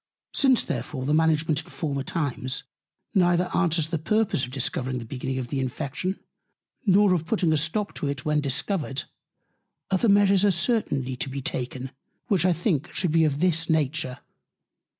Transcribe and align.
Since 0.33 0.63
therefore 0.63 1.05
the 1.05 1.13
Management 1.13 1.63
in 1.63 1.69
former 1.69 2.01
Times 2.01 2.63
neither 3.13 3.55
answers 3.55 3.89
the 3.89 3.99
Purpose 3.99 4.43
of 4.43 4.49
discovering 4.51 4.97
the 4.97 5.05
Beginning 5.05 5.37
of 5.37 5.49
the 5.49 5.59
Infection, 5.59 6.19
nor 6.87 7.13
of 7.13 7.27
putting 7.27 7.53
a 7.53 7.57
stop 7.57 7.93
to 7.97 8.07
it 8.07 8.25
when 8.25 8.41
Discovered, 8.41 9.03
other 9.91 10.09
Measures 10.09 10.43
are 10.43 10.49
certainly 10.49 11.15
to 11.17 11.29
be 11.29 11.43
taken; 11.43 11.91
which 12.29 12.45
I 12.45 12.51
think 12.51 12.91
should 12.91 13.11
be 13.11 13.25
of 13.25 13.41
this 13.41 13.69
Nature. 13.69 14.17